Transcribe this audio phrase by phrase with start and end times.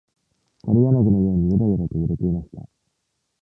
[0.63, 2.67] 枯れ柳のようにゆらゆらと揺れていました。